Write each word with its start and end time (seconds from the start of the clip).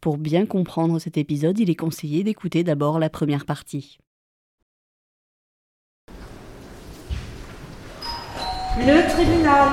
Pour 0.00 0.16
bien 0.16 0.46
comprendre 0.46 0.98
cet 0.98 1.18
épisode, 1.18 1.58
il 1.58 1.68
est 1.68 1.74
conseillé 1.74 2.24
d'écouter 2.24 2.64
d'abord 2.64 2.98
la 2.98 3.10
première 3.10 3.44
partie. 3.44 3.98
Le 8.78 9.10
tribunal. 9.10 9.68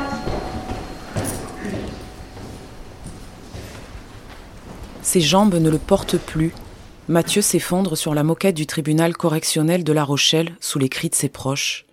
Ses 5.01 5.21
jambes 5.21 5.55
ne 5.55 5.69
le 5.69 5.77
portent 5.77 6.17
plus. 6.17 6.51
Mathieu 7.07 7.41
s'effondre 7.41 7.97
sur 7.97 8.13
la 8.13 8.23
moquette 8.23 8.55
du 8.55 8.67
tribunal 8.67 9.15
correctionnel 9.15 9.85
de 9.85 9.93
La 9.93 10.03
Rochelle 10.03 10.57
sous 10.59 10.77
les 10.77 10.89
cris 10.89 11.07
de 11.07 11.15
ses 11.15 11.29
proches. 11.29 11.85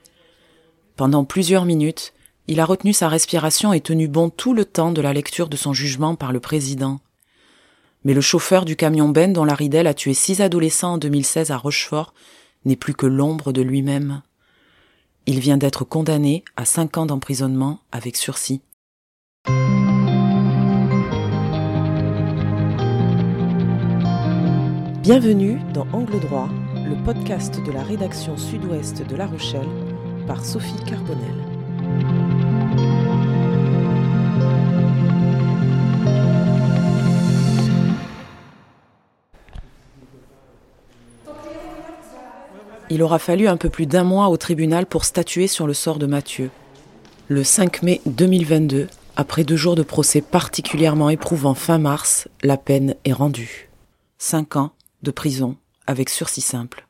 Pendant 0.96 1.24
plusieurs 1.24 1.66
minutes, 1.66 2.14
il 2.48 2.58
a 2.58 2.64
retenu 2.64 2.92
sa 2.92 3.08
respiration 3.08 3.72
et 3.72 3.80
tenu 3.80 4.08
bon 4.08 4.28
tout 4.28 4.54
le 4.54 4.64
temps 4.64 4.90
de 4.90 5.00
la 5.00 5.12
lecture 5.12 5.48
de 5.48 5.56
son 5.56 5.72
jugement 5.72 6.16
par 6.16 6.32
le 6.32 6.40
président. 6.40 6.98
Mais 8.04 8.12
le 8.12 8.20
chauffeur 8.20 8.66
du 8.66 8.76
camion 8.76 9.08
Ben 9.08 9.32
dont 9.32 9.44
la 9.44 9.54
Ridel 9.54 9.86
a 9.86 9.94
tué 9.94 10.12
six 10.12 10.42
adolescents 10.42 10.94
en 10.94 10.98
2016 10.98 11.50
à 11.50 11.56
Rochefort 11.56 12.12
n'est 12.66 12.76
plus 12.76 12.94
que 12.94 13.06
l'ombre 13.06 13.52
de 13.52 13.62
lui-même. 13.62 14.22
Il 15.26 15.40
vient 15.40 15.56
d'être 15.56 15.84
condamné 15.84 16.44
à 16.56 16.66
cinq 16.66 16.98
ans 16.98 17.06
d'emprisonnement 17.06 17.80
avec 17.92 18.16
sursis. 18.16 18.60
Bienvenue 25.02 25.60
dans 25.72 25.86
Angle 25.92 26.20
droit, 26.20 26.48
le 26.74 27.02
podcast 27.04 27.62
de 27.64 27.72
la 27.72 27.82
rédaction 27.82 28.36
sud-ouest 28.36 29.06
de 29.06 29.16
La 29.16 29.26
Rochelle 29.26 29.68
par 30.26 30.44
Sophie 30.44 30.82
Carbonel. 30.86 31.53
Il 42.94 43.02
aura 43.02 43.18
fallu 43.18 43.48
un 43.48 43.56
peu 43.56 43.70
plus 43.70 43.86
d'un 43.86 44.04
mois 44.04 44.28
au 44.28 44.36
tribunal 44.36 44.86
pour 44.86 45.04
statuer 45.04 45.48
sur 45.48 45.66
le 45.66 45.74
sort 45.74 45.98
de 45.98 46.06
Mathieu. 46.06 46.52
Le 47.26 47.42
5 47.42 47.82
mai 47.82 48.00
2022, 48.06 48.86
après 49.16 49.42
deux 49.42 49.56
jours 49.56 49.74
de 49.74 49.82
procès 49.82 50.20
particulièrement 50.20 51.10
éprouvants 51.10 51.54
fin 51.54 51.78
mars, 51.78 52.28
la 52.44 52.56
peine 52.56 52.94
est 53.04 53.12
rendue. 53.12 53.68
Cinq 54.16 54.54
ans 54.54 54.70
de 55.02 55.10
prison 55.10 55.56
avec 55.88 56.08
sursis 56.08 56.40
simple. 56.40 56.86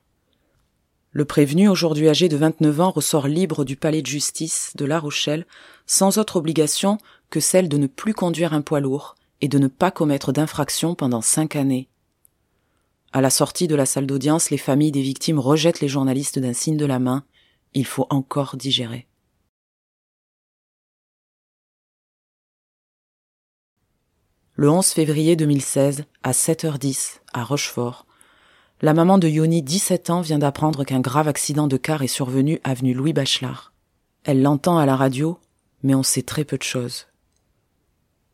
Le 1.11 1.25
prévenu, 1.25 1.71
aujourd'hui 1.71 2.11
âgé 2.11 2.29
de 2.29 2.37
29 2.37 2.81
ans, 2.83 2.91
ressort 2.91 3.27
libre 3.27 3.65
du 3.65 3.77
palais 3.77 4.03
de 4.03 4.07
justice 4.07 4.73
de 4.75 4.85
La 4.85 5.01
Rochelle, 5.01 5.47
sans 5.87 6.19
autre 6.19 6.37
obligation 6.37 6.99
que 7.31 7.41
celle 7.41 7.71
de 7.71 7.79
ne 7.79 7.87
plus 7.87 8.13
conduire 8.13 8.53
un 8.53 8.61
poids 8.61 8.81
lourd 8.81 9.15
et 9.41 9.49
de 9.49 9.59
ne 9.59 9.69
pas 9.69 9.91
commettre 9.91 10.33
d'infraction 10.33 10.95
pendant 10.95 11.23
cinq 11.23 11.57
années. 11.57 11.89
À 13.15 13.21
la 13.21 13.31
sortie 13.31 13.69
de 13.69 13.77
la 13.77 13.87
salle 13.87 14.09
d'audience, 14.09 14.51
les 14.51 14.59
familles 14.59 14.91
des 14.91 15.01
victimes 15.01 15.39
rejettent 15.39 15.79
les 15.79 15.87
journalistes 15.87 16.41
d'un 16.41 16.53
signe 16.53 16.77
de 16.77 16.85
la 16.85 16.99
main. 16.99 17.23
Il 17.73 17.87
faut 17.87 18.09
encore 18.11 18.57
digérer. 18.57 19.07
Le 24.55 24.69
11 24.69 24.85
février 24.85 25.37
2016, 25.37 26.07
à 26.25 26.33
7h10, 26.33 27.21
à 27.33 27.45
Rochefort, 27.45 28.05
la 28.83 28.95
maman 28.95 29.19
de 29.19 29.29
Yoni, 29.29 29.63
17 29.63 30.11
ans, 30.11 30.21
vient 30.21 30.41
d'apprendre 30.41 30.83
qu'un 30.83 31.01
grave 31.01 31.29
accident 31.29 31.69
de 31.69 31.77
car 31.77 32.03
est 32.03 32.09
survenu 32.09 32.59
avenue 32.65 32.95
Louis 32.95 33.13
Bachelard. 33.13 33.73
Elle 34.25 34.43
l'entend 34.43 34.77
à 34.77 34.87
la 34.87 34.97
radio, 34.97 35.39
mais 35.85 35.95
on 35.95 36.03
sait 36.03 36.23
très 36.23 36.45
peu 36.45 36.59
de 36.59 36.65
choses. 36.65 37.07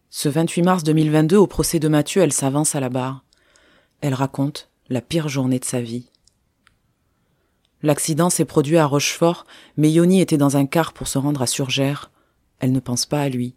Ce 0.09 0.31
28 0.31 0.63
mars 0.63 0.85
2022, 0.85 1.37
au 1.37 1.47
procès 1.47 1.81
de 1.81 1.89
Mathieu, 1.89 2.23
elle 2.23 2.33
s'avance 2.33 2.75
à 2.75 2.81
la 2.81 2.89
barre. 2.89 3.27
Elle 4.01 4.15
raconte 4.15 4.70
la 4.91 5.01
pire 5.01 5.29
journée 5.29 5.61
de 5.61 5.65
sa 5.65 5.81
vie. 5.81 6.11
L'accident 7.83 8.29
s'est 8.29 8.45
produit 8.45 8.77
à 8.77 8.87
Rochefort, 8.87 9.47
mais 9.77 9.91
Yoni 9.91 10.21
était 10.21 10.37
dans 10.37 10.57
un 10.57 10.67
car 10.67 10.93
pour 10.93 11.07
se 11.07 11.17
rendre 11.17 11.41
à 11.41 11.47
Surgères. 11.47 12.11
Elle 12.59 12.73
ne 12.73 12.81
pense 12.81 13.07
pas 13.07 13.23
à 13.23 13.29
lui. 13.29 13.55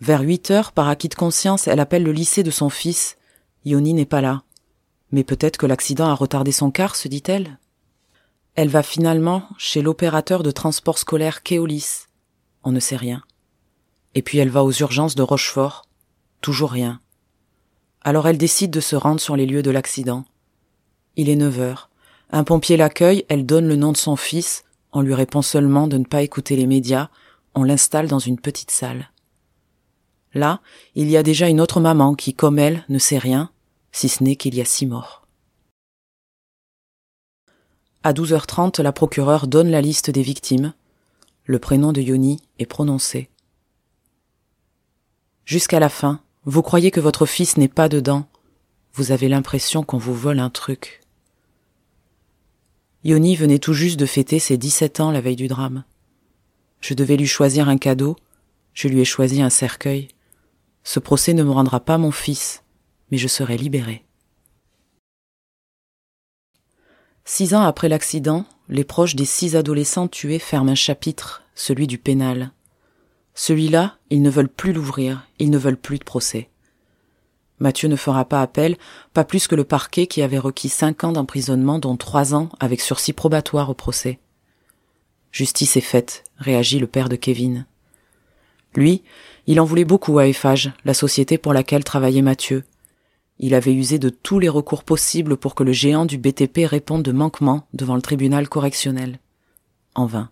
Vers 0.00 0.22
huit 0.22 0.50
heures, 0.50 0.72
par 0.72 0.88
acquis 0.88 1.10
de 1.10 1.14
conscience, 1.14 1.68
elle 1.68 1.78
appelle 1.78 2.02
le 2.02 2.12
lycée 2.12 2.42
de 2.42 2.50
son 2.50 2.70
fils. 2.70 3.18
Yoni 3.66 3.92
n'est 3.92 4.06
pas 4.06 4.22
là. 4.22 4.44
Mais 5.12 5.24
peut-être 5.24 5.58
que 5.58 5.66
l'accident 5.66 6.08
a 6.08 6.14
retardé 6.14 6.52
son 6.52 6.70
car, 6.70 6.96
se 6.96 7.06
dit-elle. 7.06 7.58
Elle 8.54 8.68
va 8.68 8.82
finalement 8.82 9.46
chez 9.58 9.82
l'opérateur 9.82 10.42
de 10.42 10.50
transport 10.50 10.98
scolaire 10.98 11.42
Keolis. 11.42 12.06
On 12.64 12.72
ne 12.72 12.80
sait 12.80 12.96
rien. 12.96 13.22
Et 14.14 14.22
puis 14.22 14.38
elle 14.38 14.48
va 14.48 14.64
aux 14.64 14.72
urgences 14.72 15.16
de 15.16 15.22
Rochefort. 15.22 15.82
Toujours 16.40 16.72
rien. 16.72 17.00
Alors 18.00 18.26
elle 18.26 18.38
décide 18.38 18.70
de 18.70 18.80
se 18.80 18.96
rendre 18.96 19.20
sur 19.20 19.36
les 19.36 19.44
lieux 19.44 19.62
de 19.62 19.70
l'accident. 19.70 20.24
Il 21.16 21.28
est 21.28 21.36
neuf 21.36 21.58
heures. 21.58 21.90
Un 22.30 22.44
pompier 22.44 22.76
l'accueille, 22.76 23.24
elle 23.28 23.46
donne 23.46 23.68
le 23.68 23.76
nom 23.76 23.92
de 23.92 23.96
son 23.96 24.16
fils, 24.16 24.64
on 24.92 25.00
lui 25.00 25.14
répond 25.14 25.42
seulement 25.42 25.86
de 25.86 25.98
ne 25.98 26.04
pas 26.04 26.22
écouter 26.22 26.56
les 26.56 26.66
médias, 26.66 27.08
on 27.54 27.62
l'installe 27.64 28.08
dans 28.08 28.18
une 28.18 28.38
petite 28.38 28.70
salle. 28.70 29.10
Là, 30.34 30.60
il 30.94 31.08
y 31.08 31.16
a 31.16 31.22
déjà 31.22 31.48
une 31.48 31.60
autre 31.60 31.80
maman 31.80 32.14
qui, 32.14 32.34
comme 32.34 32.58
elle, 32.58 32.84
ne 32.88 32.98
sait 32.98 33.18
rien, 33.18 33.50
si 33.92 34.08
ce 34.08 34.22
n'est 34.22 34.36
qu'il 34.36 34.54
y 34.54 34.60
a 34.60 34.66
six 34.66 34.86
morts. 34.86 35.26
À 38.02 38.12
12h30, 38.12 38.82
la 38.82 38.92
procureure 38.92 39.46
donne 39.46 39.70
la 39.70 39.80
liste 39.80 40.10
des 40.10 40.22
victimes. 40.22 40.74
Le 41.44 41.58
prénom 41.58 41.92
de 41.92 42.02
Yoni 42.02 42.40
est 42.58 42.66
prononcé. 42.66 43.30
Jusqu'à 45.44 45.80
la 45.80 45.88
fin, 45.88 46.20
vous 46.44 46.62
croyez 46.62 46.90
que 46.90 47.00
votre 47.00 47.24
fils 47.24 47.56
n'est 47.56 47.68
pas 47.68 47.88
dedans. 47.88 48.28
Vous 48.92 49.12
avez 49.12 49.28
l'impression 49.28 49.82
qu'on 49.82 49.98
vous 49.98 50.14
vole 50.14 50.38
un 50.38 50.50
truc. 50.50 51.00
Yoni 53.06 53.36
venait 53.36 53.60
tout 53.60 53.72
juste 53.72 54.00
de 54.00 54.04
fêter 54.04 54.40
ses 54.40 54.56
17 54.56 54.98
ans 54.98 55.12
la 55.12 55.20
veille 55.20 55.36
du 55.36 55.46
drame. 55.46 55.84
Je 56.80 56.92
devais 56.92 57.16
lui 57.16 57.28
choisir 57.28 57.68
un 57.68 57.78
cadeau, 57.78 58.16
je 58.74 58.88
lui 58.88 59.00
ai 59.00 59.04
choisi 59.04 59.40
un 59.42 59.48
cercueil. 59.48 60.08
Ce 60.82 60.98
procès 60.98 61.32
ne 61.32 61.44
me 61.44 61.52
rendra 61.52 61.78
pas 61.78 61.98
mon 61.98 62.10
fils, 62.10 62.64
mais 63.12 63.16
je 63.16 63.28
serai 63.28 63.56
libéré. 63.56 64.04
Six 67.24 67.54
ans 67.54 67.62
après 67.62 67.88
l'accident, 67.88 68.44
les 68.68 68.82
proches 68.82 69.14
des 69.14 69.24
six 69.24 69.54
adolescents 69.54 70.08
tués 70.08 70.40
ferment 70.40 70.72
un 70.72 70.74
chapitre, 70.74 71.44
celui 71.54 71.86
du 71.86 71.98
pénal. 71.98 72.50
Celui-là, 73.34 73.98
ils 74.10 74.22
ne 74.22 74.30
veulent 74.30 74.48
plus 74.48 74.72
l'ouvrir, 74.72 75.28
ils 75.38 75.50
ne 75.50 75.58
veulent 75.58 75.76
plus 75.76 76.00
de 76.00 76.04
procès. 76.04 76.50
Mathieu 77.58 77.88
ne 77.88 77.96
fera 77.96 78.24
pas 78.24 78.42
appel, 78.42 78.76
pas 79.14 79.24
plus 79.24 79.48
que 79.48 79.54
le 79.54 79.64
parquet 79.64 80.06
qui 80.06 80.22
avait 80.22 80.38
requis 80.38 80.68
cinq 80.68 81.04
ans 81.04 81.12
d'emprisonnement, 81.12 81.78
dont 81.78 81.96
trois 81.96 82.34
ans 82.34 82.50
avec 82.60 82.80
sursis 82.80 83.12
probatoire 83.12 83.70
au 83.70 83.74
procès. 83.74 84.18
Justice 85.32 85.76
est 85.76 85.80
faite, 85.80 86.24
réagit 86.38 86.78
le 86.78 86.86
père 86.86 87.08
de 87.08 87.16
Kevin. 87.16 87.66
Lui, 88.74 89.02
il 89.46 89.60
en 89.60 89.64
voulait 89.64 89.84
beaucoup 89.84 90.18
à 90.18 90.26
Eiffage, 90.26 90.72
la 90.84 90.94
société 90.94 91.38
pour 91.38 91.54
laquelle 91.54 91.84
travaillait 91.84 92.22
Mathieu. 92.22 92.64
Il 93.38 93.54
avait 93.54 93.74
usé 93.74 93.98
de 93.98 94.08
tous 94.08 94.38
les 94.38 94.48
recours 94.48 94.84
possibles 94.84 95.36
pour 95.36 95.54
que 95.54 95.62
le 95.62 95.72
géant 95.72 96.06
du 96.06 96.18
BTP 96.18 96.60
réponde 96.64 97.02
de 97.02 97.12
manquement 97.12 97.66
devant 97.74 97.94
le 97.94 98.02
tribunal 98.02 98.48
correctionnel. 98.48 99.18
En 99.94 100.06
vain. 100.06 100.30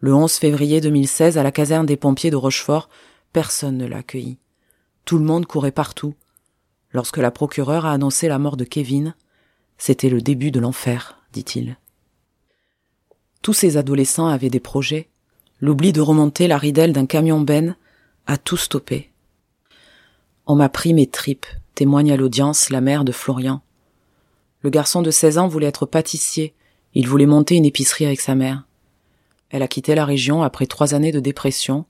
Le 0.00 0.14
11 0.14 0.32
février 0.32 0.80
2016, 0.80 1.36
à 1.36 1.42
la 1.42 1.52
caserne 1.52 1.86
des 1.86 1.96
pompiers 1.96 2.30
de 2.30 2.36
Rochefort, 2.36 2.88
personne 3.32 3.76
ne 3.76 3.86
l'a 3.86 3.98
accueilli. 3.98 4.38
Tout 5.04 5.18
le 5.18 5.24
monde 5.24 5.46
courait 5.46 5.72
partout. 5.72 6.14
Lorsque 6.92 7.18
la 7.18 7.30
procureure 7.30 7.86
a 7.86 7.92
annoncé 7.92 8.28
la 8.28 8.38
mort 8.38 8.56
de 8.56 8.64
Kevin, 8.64 9.14
c'était 9.78 10.10
le 10.10 10.20
début 10.20 10.50
de 10.50 10.60
l'enfer, 10.60 11.18
dit-il. 11.32 11.76
Tous 13.42 13.52
ces 13.52 13.76
adolescents 13.76 14.26
avaient 14.26 14.50
des 14.50 14.60
projets. 14.60 15.08
L'oubli 15.60 15.92
de 15.92 16.00
remonter 16.00 16.48
la 16.48 16.58
ridelle 16.58 16.92
d'un 16.92 17.06
camion 17.06 17.40
ben 17.40 17.76
a 18.26 18.36
tout 18.36 18.56
stoppé. 18.56 19.10
On 20.46 20.54
m'a 20.54 20.68
pris 20.68 20.94
mes 20.94 21.06
tripes, 21.06 21.46
témoigne 21.74 22.12
à 22.12 22.16
l'audience 22.16 22.70
la 22.70 22.80
mère 22.80 23.04
de 23.04 23.12
Florian. 23.12 23.62
Le 24.62 24.70
garçon 24.70 25.00
de 25.00 25.10
16 25.10 25.38
ans 25.38 25.48
voulait 25.48 25.66
être 25.68 25.86
pâtissier. 25.86 26.54
Il 26.92 27.08
voulait 27.08 27.26
monter 27.26 27.54
une 27.54 27.64
épicerie 27.64 28.04
avec 28.04 28.20
sa 28.20 28.34
mère. 28.34 28.64
Elle 29.48 29.62
a 29.62 29.68
quitté 29.68 29.94
la 29.94 30.04
région 30.04 30.42
après 30.42 30.66
trois 30.66 30.94
années 30.94 31.12
de 31.12 31.20
dépression. 31.20 31.86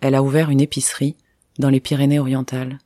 Elle 0.00 0.14
a 0.14 0.22
ouvert 0.22 0.50
une 0.50 0.60
épicerie 0.60 1.16
dans 1.62 1.70
les 1.70 1.80
Pyrénées-Orientales. 1.80 2.78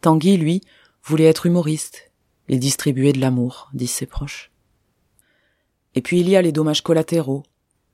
Tanguy, 0.00 0.38
lui, 0.38 0.62
voulait 1.04 1.26
être 1.26 1.44
humoriste. 1.44 2.10
Il 2.48 2.58
distribuait 2.58 3.12
de 3.12 3.20
l'amour, 3.20 3.68
disent 3.74 3.90
ses 3.90 4.06
proches. 4.06 4.50
Et 5.94 6.00
puis 6.00 6.20
il 6.20 6.28
y 6.28 6.36
a 6.36 6.42
les 6.42 6.52
dommages 6.52 6.82
collatéraux. 6.82 7.42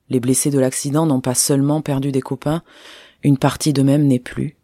Les 0.09 0.21
blessés 0.21 0.51
de 0.51 0.59
l'accident 0.59 1.07
n'ont 1.07 1.21
pas 1.21 1.35
seulement 1.35 1.83
perdu 1.83 2.13
des 2.13 2.21
copains, 2.21 2.63
une 3.23 3.39
partie 3.39 3.73
d'eux-mêmes 3.73 4.07
n'est 4.07 4.21
plus. 4.21 4.57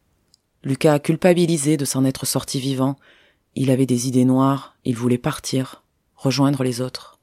Lucas 0.63 0.95
a 0.95 0.99
culpabilisé 0.99 1.77
de 1.77 1.85
s'en 1.85 2.05
être 2.05 2.27
sorti 2.27 2.61
vivant. 2.61 2.97
Il 3.55 3.71
avait 3.71 3.87
des 3.87 4.09
idées 4.09 4.25
noires, 4.25 4.77
il 4.85 4.97
voulait 4.97 5.19
partir, 5.19 5.85
rejoindre 6.15 6.63
les 6.63 6.81
autres. 6.81 7.19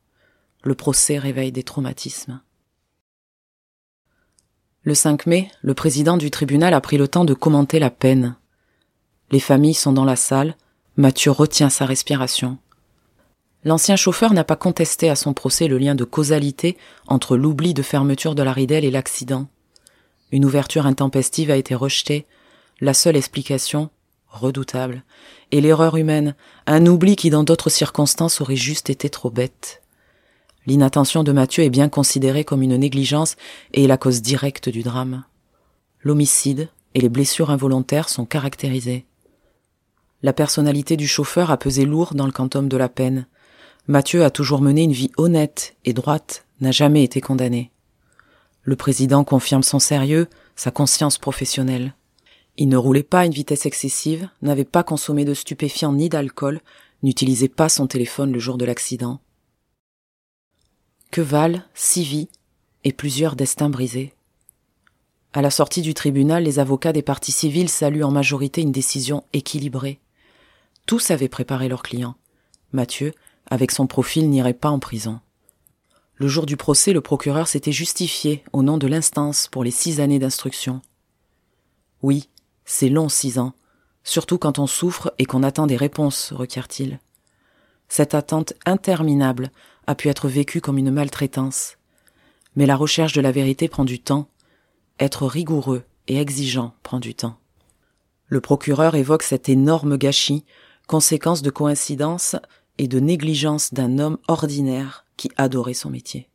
Le 0.64 0.76
procès 0.76 1.18
réveille 1.18 1.52
des 1.52 1.64
traumatismes. 1.64 2.42
Le 4.84 4.96
5 4.96 5.28
mai, 5.28 5.52
le 5.62 5.76
président 5.76 6.18
du 6.18 6.32
tribunal 6.32 6.74
a 6.74 6.82
pris 6.82 6.98
le 6.98 7.08
temps 7.08 7.24
de 7.24 7.36
commenter 7.36 7.78
la 7.78 7.92
peine. 7.92 8.36
Les 9.30 9.40
familles 9.40 9.76
sont 9.76 9.94
dans 9.94 10.06
la 10.06 10.16
salle. 10.16 10.56
Mathieu 10.98 11.30
retient 11.30 11.70
sa 11.70 11.86
respiration. 11.86 12.58
L'ancien 13.64 13.96
chauffeur 13.96 14.34
n'a 14.34 14.44
pas 14.44 14.56
contesté 14.56 15.08
à 15.12 15.16
son 15.16 15.36
procès 15.36 15.68
le 15.68 15.78
lien 15.78 15.94
de 15.94 16.04
causalité 16.04 16.78
entre 17.06 17.38
l'oubli 17.38 17.76
de 17.76 17.84
fermeture 17.84 18.34
de 18.34 18.42
la 18.42 18.54
ridelle 18.54 18.84
et 18.84 18.90
l'accident. 18.90 19.46
Une 20.32 20.46
ouverture 20.46 20.88
intempestive 20.88 21.52
a 21.52 21.58
été 21.58 21.76
rejetée. 21.76 22.26
La 22.80 22.96
seule 22.96 23.18
explication, 23.18 23.92
redoutable, 24.30 25.04
est 25.52 25.62
l'erreur 25.62 25.96
humaine, 25.96 26.34
un 26.66 26.88
oubli 26.88 27.16
qui 27.16 27.30
dans 27.30 27.44
d'autres 27.44 27.70
circonstances 27.70 28.42
aurait 28.42 28.56
juste 28.56 28.90
été 28.90 29.12
trop 29.12 29.30
bête. 29.30 29.84
L'inattention 30.68 31.24
de 31.24 31.32
Mathieu 31.32 31.64
est 31.64 31.70
bien 31.70 31.90
considérée 31.90 32.44
comme 32.44 32.62
une 32.62 32.78
négligence 32.78 33.36
et 33.74 33.84
est 33.84 33.88
la 33.88 33.98
cause 33.98 34.22
directe 34.22 34.70
du 34.70 34.84
drame. 34.84 35.24
L'homicide 36.02 36.70
et 36.94 37.02
les 37.02 37.10
blessures 37.10 37.50
involontaires 37.50 38.10
sont 38.10 38.26
caractérisées. 38.26 39.06
La 40.22 40.34
personnalité 40.34 40.98
du 40.98 41.08
chauffeur 41.08 41.50
a 41.50 41.58
pesé 41.58 41.86
lourd 41.86 42.14
dans 42.14 42.28
le 42.28 42.32
quantum 42.32 42.70
de 42.70 42.78
la 42.78 42.90
peine. 42.90 43.26
Mathieu 43.88 44.24
a 44.24 44.30
toujours 44.30 44.62
mené 44.62 44.84
une 44.84 44.92
vie 44.92 45.12
honnête 45.18 45.76
et 45.84 45.94
droite, 45.94 46.46
n'a 46.60 46.72
jamais 46.72 47.04
été 47.04 47.22
condamné. 47.22 47.72
Le 48.62 48.76
président 48.76 49.24
confirme 49.24 49.64
son 49.64 49.80
sérieux, 49.80 50.28
sa 50.56 50.70
conscience 50.70 51.18
professionnelle. 51.18 51.96
Il 52.58 52.70
ne 52.70 52.78
roulait 52.78 53.02
pas 53.02 53.22
à 53.22 53.26
une 53.26 53.32
vitesse 53.32 53.66
excessive, 53.66 54.30
n'avait 54.44 54.66
pas 54.66 54.84
consommé 54.84 55.26
de 55.26 55.34
stupéfiants 55.34 55.94
ni 55.94 56.10
d'alcool, 56.10 56.62
n'utilisait 57.02 57.48
pas 57.48 57.70
son 57.70 57.88
téléphone 57.88 58.32
le 58.32 58.40
jour 58.40 58.58
de 58.58 58.66
l'accident. 58.66 59.20
Que 61.12 61.20
valent 61.20 61.62
six 61.74 62.04
vies 62.04 62.30
et 62.86 62.94
plusieurs 62.94 63.36
destins 63.36 63.70
brisés? 63.70 64.14
À 65.34 65.42
la 65.42 65.52
sortie 65.52 65.82
du 65.82 65.94
tribunal, 65.94 66.46
les 66.46 66.58
avocats 66.60 66.94
des 66.94 67.02
parties 67.02 67.34
civiles 67.34 67.68
saluent 67.68 68.06
en 68.06 68.12
majorité 68.12 68.62
une 68.62 68.72
décision 68.72 69.26
équilibrée. 69.34 70.00
Tous 70.86 71.12
avaient 71.12 71.28
préparé 71.28 71.68
leur 71.68 71.84
client. 71.84 72.16
Mathieu, 72.72 73.14
avec 73.46 73.72
son 73.72 73.88
profil, 73.88 74.30
n'irait 74.30 74.54
pas 74.54 74.70
en 74.70 74.80
prison. 74.80 75.20
Le 76.16 76.30
jour 76.30 76.46
du 76.46 76.56
procès, 76.56 76.94
le 76.94 77.02
procureur 77.02 77.50
s'était 77.50 77.74
justifié 77.74 78.46
au 78.54 78.64
nom 78.64 78.78
de 78.78 78.88
l'instance 78.88 79.50
pour 79.50 79.66
les 79.66 79.72
six 79.72 80.00
années 80.00 80.20
d'instruction. 80.20 80.82
Oui, 82.02 82.30
c'est 82.64 82.88
long 82.88 83.10
six 83.10 83.38
ans, 83.38 83.52
surtout 84.06 84.38
quand 84.38 84.60
on 84.60 84.68
souffre 84.68 85.14
et 85.20 85.26
qu'on 85.26 85.44
attend 85.44 85.68
des 85.68 85.76
réponses, 85.76 86.32
requiert-il. 86.32 87.00
Cette 87.90 88.16
attente 88.16 88.54
interminable 88.66 89.52
a 89.92 89.96
pu 89.96 90.08
être 90.08 90.30
vécue 90.30 90.62
comme 90.62 90.78
une 90.78 90.90
maltraitance. 90.90 91.78
Mais 92.56 92.66
la 92.66 92.78
recherche 92.78 93.14
de 93.14 93.22
la 93.22 93.32
vérité 93.32 93.68
prend 93.68 93.86
du 93.86 94.00
temps. 94.00 94.30
Être 95.00 95.28
rigoureux 95.28 95.84
et 96.08 96.18
exigeant 96.18 96.74
prend 96.82 97.00
du 97.00 97.14
temps. 97.14 97.38
Le 98.28 98.40
procureur 98.40 98.96
évoque 98.96 99.24
cet 99.24 99.50
énorme 99.50 99.98
gâchis, 99.98 100.46
conséquence 100.88 101.42
de 101.42 101.50
coïncidence 101.50 102.38
et 102.78 102.88
de 102.88 103.00
négligence 103.02 103.74
d'un 103.74 104.00
homme 104.00 104.18
ordinaire 104.30 105.06
qui 105.18 105.30
adorait 105.36 105.74
son 105.74 105.90
métier. 105.90 106.30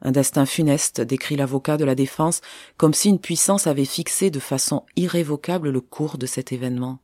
Un 0.00 0.12
destin 0.12 0.46
funeste 0.46 1.00
décrit 1.00 1.36
l'avocat 1.36 1.76
de 1.76 1.84
la 1.84 1.96
défense 1.96 2.40
comme 2.76 2.94
si 2.94 3.08
une 3.08 3.18
puissance 3.18 3.66
avait 3.66 3.84
fixé 3.84 4.30
de 4.30 4.40
façon 4.40 4.84
irrévocable 4.94 5.70
le 5.70 5.80
cours 5.80 6.18
de 6.18 6.26
cet 6.26 6.52
événement. 6.52 7.00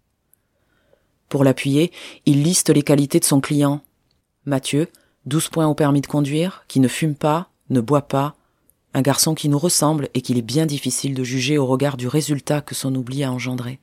Pour 1.28 1.42
l'appuyer, 1.42 1.92
il 2.24 2.44
liste 2.44 2.70
les 2.70 2.82
qualités 2.82 3.18
de 3.18 3.24
son 3.24 3.40
client. 3.40 3.82
Mathieu, 4.46 4.88
douze 5.28 5.48
points 5.48 5.66
au 5.66 5.74
permis 5.74 6.00
de 6.00 6.06
conduire, 6.06 6.64
qui 6.68 6.80
ne 6.80 6.88
fume 6.88 7.14
pas, 7.14 7.50
ne 7.70 7.80
boit 7.80 8.08
pas, 8.08 8.34
un 8.94 9.02
garçon 9.02 9.34
qui 9.34 9.48
nous 9.48 9.58
ressemble 9.58 10.08
et 10.14 10.22
qu'il 10.22 10.38
est 10.38 10.42
bien 10.42 10.66
difficile 10.66 11.14
de 11.14 11.22
juger 11.22 11.58
au 11.58 11.66
regard 11.66 11.96
du 11.96 12.08
résultat 12.08 12.60
que 12.60 12.74
son 12.74 12.94
oubli 12.94 13.22
a 13.22 13.30
engendré. 13.30 13.78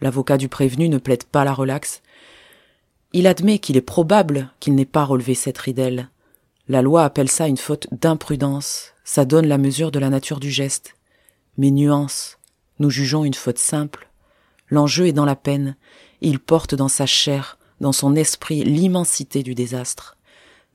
L'avocat 0.00 0.36
du 0.36 0.48
prévenu 0.48 0.88
ne 0.88 0.98
plaide 0.98 1.24
pas 1.24 1.44
la 1.44 1.54
relaxe, 1.54 2.02
il 3.12 3.26
admet 3.26 3.58
qu'il 3.58 3.78
est 3.78 3.80
probable 3.80 4.50
qu'il 4.60 4.74
n'ait 4.74 4.84
pas 4.84 5.04
relevé 5.04 5.34
cette 5.34 5.56
ridelle. 5.56 6.10
La 6.68 6.82
loi 6.82 7.02
appelle 7.02 7.30
ça 7.30 7.48
une 7.48 7.56
faute 7.56 7.86
d'imprudence. 7.92 8.92
Ça 9.04 9.24
donne 9.24 9.46
la 9.46 9.56
mesure 9.56 9.90
de 9.90 9.98
la 9.98 10.10
nature 10.10 10.40
du 10.40 10.50
geste. 10.50 10.96
Mais 11.56 11.70
nuance. 11.70 12.38
Nous 12.78 12.90
jugeons 12.90 13.24
une 13.24 13.32
faute 13.32 13.58
simple. 13.58 14.10
L'enjeu 14.68 15.06
est 15.06 15.12
dans 15.12 15.24
la 15.24 15.36
peine. 15.36 15.76
Il 16.20 16.40
porte 16.40 16.74
dans 16.74 16.88
sa 16.88 17.06
chair, 17.06 17.56
dans 17.80 17.92
son 17.92 18.14
esprit, 18.14 18.64
l'immensité 18.64 19.42
du 19.42 19.54
désastre. 19.54 20.16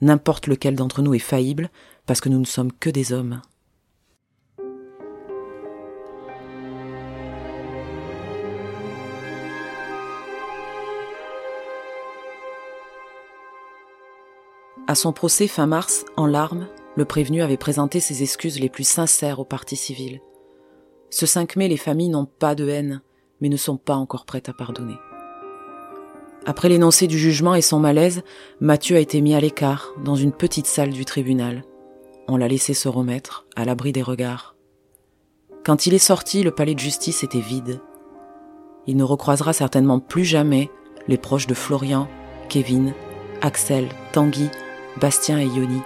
N'importe 0.01 0.47
lequel 0.47 0.75
d'entre 0.75 1.01
nous 1.01 1.13
est 1.13 1.19
faillible, 1.19 1.69
parce 2.05 2.21
que 2.21 2.29
nous 2.29 2.39
ne 2.39 2.45
sommes 2.45 2.71
que 2.71 2.89
des 2.89 3.13
hommes. 3.13 3.41
À 14.87 14.95
son 14.95 15.13
procès 15.13 15.47
fin 15.47 15.67
mars, 15.67 16.03
en 16.17 16.25
larmes, 16.25 16.67
le 16.97 17.05
prévenu 17.05 17.41
avait 17.41 17.55
présenté 17.55 18.01
ses 18.01 18.23
excuses 18.23 18.59
les 18.59 18.67
plus 18.67 18.83
sincères 18.83 19.39
aux 19.39 19.45
parties 19.45 19.77
civiles. 19.77 20.19
Ce 21.09 21.25
5 21.25 21.55
mai, 21.55 21.69
les 21.69 21.77
familles 21.77 22.09
n'ont 22.09 22.25
pas 22.25 22.55
de 22.55 22.67
haine, 22.67 23.01
mais 23.39 23.47
ne 23.47 23.57
sont 23.57 23.77
pas 23.77 23.95
encore 23.95 24.25
prêtes 24.25 24.49
à 24.49 24.53
pardonner. 24.53 24.95
Après 26.45 26.69
l'énoncé 26.69 27.07
du 27.07 27.19
jugement 27.19 27.53
et 27.53 27.61
son 27.61 27.79
malaise, 27.79 28.23
Mathieu 28.59 28.95
a 28.95 28.99
été 28.99 29.21
mis 29.21 29.35
à 29.35 29.39
l'écart, 29.39 29.93
dans 30.03 30.15
une 30.15 30.31
petite 30.31 30.65
salle 30.65 30.89
du 30.89 31.05
tribunal. 31.05 31.63
On 32.27 32.37
l'a 32.37 32.47
laissé 32.47 32.73
se 32.73 32.87
remettre, 32.87 33.45
à 33.55 33.65
l'abri 33.65 33.91
des 33.91 34.01
regards. 34.01 34.55
Quand 35.63 35.85
il 35.85 35.93
est 35.93 35.99
sorti, 35.99 36.41
le 36.41 36.51
palais 36.51 36.73
de 36.73 36.79
justice 36.79 37.23
était 37.23 37.39
vide. 37.39 37.79
Il 38.87 38.97
ne 38.97 39.03
recroisera 39.03 39.53
certainement 39.53 39.99
plus 39.99 40.25
jamais 40.25 40.71
les 41.07 41.17
proches 41.17 41.45
de 41.45 41.53
Florian, 41.53 42.07
Kevin, 42.49 42.93
Axel, 43.41 43.87
Tanguy 44.11 44.49
Bastien 44.99 45.39
et 45.39 45.45
Yoni. 45.45 45.81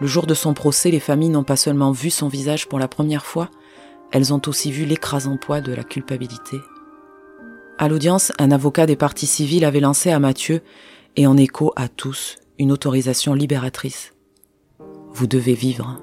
Le 0.00 0.06
jour 0.06 0.26
de 0.26 0.34
son 0.34 0.54
procès, 0.54 0.90
les 0.90 1.00
familles 1.00 1.28
n'ont 1.28 1.44
pas 1.44 1.56
seulement 1.56 1.92
vu 1.92 2.10
son 2.10 2.28
visage 2.28 2.68
pour 2.68 2.78
la 2.78 2.88
première 2.88 3.24
fois, 3.24 3.50
elles 4.10 4.34
ont 4.34 4.42
aussi 4.46 4.72
vu 4.72 4.84
l'écrasant 4.84 5.36
poids 5.36 5.60
de 5.60 5.72
la 5.72 5.84
culpabilité. 5.84 6.58
À 7.82 7.88
l'audience, 7.88 8.30
un 8.38 8.52
avocat 8.52 8.86
des 8.86 8.94
parties 8.94 9.26
civiles 9.26 9.64
avait 9.64 9.80
lancé 9.80 10.12
à 10.12 10.20
Mathieu, 10.20 10.60
et 11.16 11.26
en 11.26 11.36
écho 11.36 11.72
à 11.74 11.88
tous, 11.88 12.36
une 12.60 12.70
autorisation 12.70 13.34
libératrice. 13.34 14.12
Vous 15.12 15.26
devez 15.26 15.54
vivre. 15.54 15.98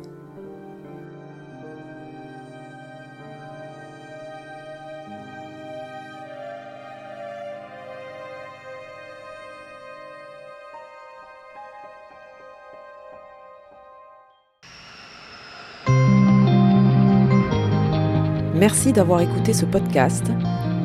Merci 18.54 18.92
d'avoir 18.92 19.22
écouté 19.22 19.54
ce 19.54 19.64
podcast. 19.64 20.26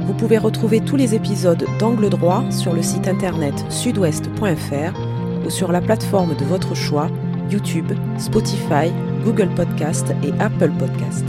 Vous 0.06 0.14
pouvez 0.14 0.38
retrouver 0.38 0.80
tous 0.80 0.96
les 0.96 1.14
épisodes 1.14 1.64
d'Angle 1.78 2.10
droit 2.10 2.44
sur 2.50 2.74
le 2.74 2.82
site 2.82 3.08
internet 3.08 3.54
sudouest.fr 3.70 4.98
ou 5.46 5.50
sur 5.50 5.72
la 5.72 5.80
plateforme 5.80 6.36
de 6.36 6.44
votre 6.44 6.74
choix, 6.74 7.08
YouTube, 7.50 7.92
Spotify, 8.18 8.92
Google 9.24 9.48
Podcast 9.54 10.12
et 10.22 10.32
Apple 10.40 10.72
Podcast. 10.78 11.24